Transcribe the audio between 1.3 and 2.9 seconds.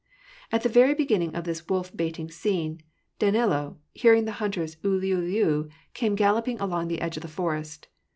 of this wolf baiting scene,